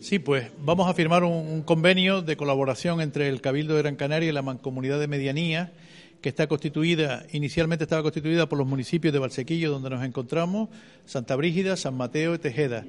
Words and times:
Sí, 0.00 0.18
pues 0.18 0.50
vamos 0.58 0.88
a 0.88 0.94
firmar 0.94 1.24
un, 1.24 1.62
convenio 1.62 2.22
de 2.22 2.38
colaboración 2.38 3.02
entre 3.02 3.28
el 3.28 3.42
Cabildo 3.42 3.74
de 3.74 3.82
Gran 3.82 3.96
Canaria 3.96 4.30
y 4.30 4.32
la 4.32 4.40
Mancomunidad 4.40 4.98
de 4.98 5.06
Medianía, 5.06 5.74
que 6.22 6.30
está 6.30 6.46
constituida, 6.46 7.26
inicialmente 7.32 7.84
estaba 7.84 8.00
constituida 8.00 8.48
por 8.48 8.58
los 8.58 8.66
municipios 8.66 9.12
de 9.12 9.18
Valsequillo, 9.18 9.70
donde 9.70 9.90
nos 9.90 10.02
encontramos, 10.02 10.70
Santa 11.04 11.36
Brígida, 11.36 11.76
San 11.76 11.98
Mateo 11.98 12.34
y 12.34 12.38
Tejeda, 12.38 12.86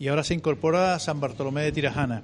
y 0.00 0.08
ahora 0.08 0.24
se 0.24 0.32
incorpora 0.32 0.98
San 1.00 1.20
Bartolomé 1.20 1.60
de 1.64 1.72
Tirajana. 1.72 2.22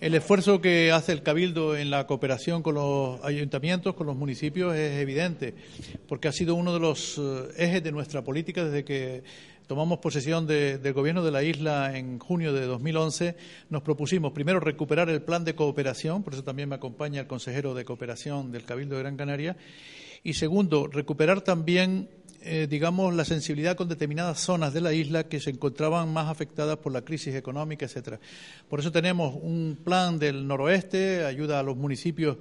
El 0.00 0.14
esfuerzo 0.14 0.60
que 0.60 0.90
hace 0.92 1.12
el 1.12 1.22
Cabildo 1.22 1.76
en 1.76 1.88
la 1.88 2.06
cooperación 2.06 2.62
con 2.62 2.74
los 2.74 3.24
ayuntamientos, 3.24 3.94
con 3.94 4.06
los 4.06 4.16
municipios, 4.16 4.74
es 4.74 5.00
evidente, 5.00 5.54
porque 6.08 6.28
ha 6.28 6.32
sido 6.32 6.56
uno 6.56 6.74
de 6.74 6.80
los 6.80 7.16
eh, 7.16 7.48
ejes 7.56 7.82
de 7.82 7.92
nuestra 7.92 8.22
política 8.22 8.64
desde 8.64 8.84
que 8.84 9.22
tomamos 9.66 10.00
posesión 10.00 10.46
del 10.46 10.92
gobierno 10.92 11.24
de 11.24 11.30
la 11.30 11.42
isla 11.42 11.96
en 11.96 12.18
junio 12.18 12.52
de 12.52 12.66
2011, 12.66 13.36
nos 13.70 13.82
propusimos 13.82 14.32
primero 14.32 14.60
recuperar 14.60 15.08
el 15.08 15.22
plan 15.22 15.44
de 15.44 15.54
cooperación, 15.54 16.22
por 16.22 16.34
eso 16.34 16.44
también 16.44 16.68
me 16.68 16.74
acompaña 16.74 17.20
el 17.22 17.26
consejero 17.26 17.72
de 17.72 17.86
cooperación 17.86 18.52
del 18.52 18.64
Cabildo 18.64 18.96
de 18.96 19.02
Gran 19.02 19.16
Canaria, 19.16 19.56
y 20.22 20.34
segundo, 20.34 20.86
recuperar 20.86 21.40
también, 21.40 22.10
eh, 22.44 22.66
digamos, 22.68 23.14
la 23.14 23.24
sensibilidad 23.24 23.76
con 23.76 23.88
determinadas 23.88 24.38
zonas 24.38 24.72
de 24.74 24.80
la 24.80 24.92
isla 24.92 25.24
que 25.24 25.40
se 25.40 25.50
encontraban 25.50 26.12
más 26.12 26.28
afectadas 26.28 26.76
por 26.76 26.92
la 26.92 27.02
crisis 27.02 27.34
económica, 27.34 27.86
etcétera. 27.86 28.20
Por 28.68 28.80
eso 28.80 28.92
tenemos 28.92 29.34
un 29.40 29.78
plan 29.82 30.18
del 30.18 30.46
noroeste, 30.46 31.24
ayuda 31.24 31.60
a 31.60 31.62
los 31.62 31.76
municipios 31.76 32.36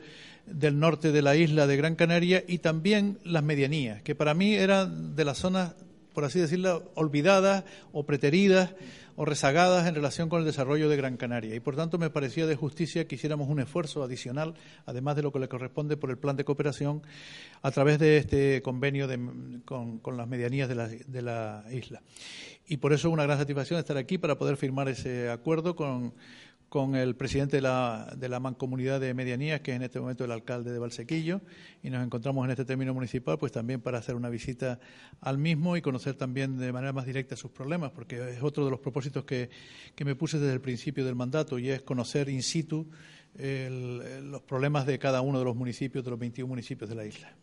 del 0.46 0.78
norte 0.78 1.12
de 1.12 1.22
la 1.22 1.36
isla 1.36 1.68
de 1.68 1.78
Gran 1.78 1.96
Canaria 1.96 2.44
y 2.48 2.58
también 2.58 3.20
las 3.24 3.44
medianías, 3.44 4.02
que 4.02 4.14
para 4.14 4.34
mí 4.34 4.54
eran 4.54 5.16
de 5.16 5.26
las 5.26 5.38
zonas 5.38 5.74
por 6.14 6.26
así 6.26 6.40
decirlo, 6.40 6.92
olvidadas 6.96 7.64
o 7.92 8.06
preteridas 8.06 8.74
o 9.16 9.26
rezagadas 9.26 9.88
en 9.88 9.96
relación 9.96 10.30
con 10.30 10.40
el 10.40 10.46
desarrollo 10.46 10.90
de 10.90 10.98
Gran 10.98 11.18
Canaria. 11.18 11.56
Y 11.56 11.60
por 11.60 11.76
tanto 11.76 11.98
me 11.98 12.10
parecía 12.10 12.48
de 12.48 12.56
justicia 12.56 13.08
que 13.08 13.16
hiciéramos 13.16 13.48
un 13.50 13.60
esfuerzo 13.60 14.04
adicional, 14.04 14.56
además 14.86 15.16
de 15.16 15.24
lo 15.24 15.32
que 15.32 15.40
le 15.40 15.48
corresponde 15.48 15.98
por 15.98 16.10
el 16.10 16.18
plan 16.18 16.36
de 16.36 16.46
cooperación, 16.46 17.04
a 17.62 17.72
través 17.72 18.00
de 18.00 18.18
este 18.18 18.62
convenio 18.62 19.08
con, 19.66 20.02
las 20.18 20.28
medianías 20.28 20.68
de 20.70 20.76
la, 20.76 20.88
de 20.88 21.22
la 21.22 21.64
isla. 21.72 22.02
Y 22.68 22.78
por 22.78 22.94
eso 22.94 23.10
es 23.10 23.14
una 23.14 23.24
gran 23.24 23.38
satisfacción 23.38 23.80
estar 23.80 23.98
aquí 23.98 24.18
para 24.18 24.38
poder 24.38 24.58
firmar 24.58 24.88
ese 24.88 25.30
acuerdo 25.30 25.76
con 25.76 26.14
con 26.74 26.96
el 26.96 27.16
presidente 27.16 27.58
de 27.58 27.62
la, 27.62 28.12
de 28.18 28.28
la 28.28 28.40
Mancomunidad 28.40 29.00
de 29.00 29.14
Medianías, 29.14 29.62
que 29.62 29.70
es 29.70 29.76
en 29.76 29.84
este 29.84 30.00
momento 30.00 30.26
el 30.26 30.32
alcalde 30.32 30.72
de 30.72 30.80
Valsequillo, 30.80 31.42
y 31.84 31.92
nos 31.92 32.04
encontramos 32.04 32.44
en 32.46 32.50
este 32.50 32.66
término 32.66 32.96
municipal, 32.96 33.38
pues 33.38 33.52
también 33.52 33.80
para 33.80 34.00
hacer 34.00 34.16
una 34.16 34.28
visita 34.28 34.80
al 35.22 35.38
mismo 35.38 35.78
y 35.78 35.84
conocer 35.84 36.16
también 36.16 36.58
de 36.58 36.74
manera 36.74 36.92
más 36.92 37.06
directa 37.06 37.36
sus 37.36 37.52
problemas, 37.52 37.92
porque 37.92 38.16
es 38.28 38.42
otro 38.42 38.66
de 38.66 38.72
los 38.72 38.80
propósitos 38.80 39.24
que, 39.24 39.52
que 39.94 40.04
me 40.04 40.16
puse 40.16 40.40
desde 40.40 40.52
el 40.52 40.62
principio 40.62 41.06
del 41.06 41.14
mandato, 41.14 41.60
y 41.60 41.70
es 41.70 41.84
conocer 41.84 42.28
in 42.28 42.42
situ 42.42 42.90
los 43.36 44.42
problemas 44.42 44.88
de 44.88 44.98
cada 44.98 45.22
uno 45.22 45.38
de 45.38 45.46
los 45.46 45.56
municipios, 45.56 46.04
de 46.04 46.10
los 46.10 46.20
21 46.20 46.50
municipios 46.50 46.90
de 46.90 46.96
la 46.96 47.06
isla. 47.06 47.36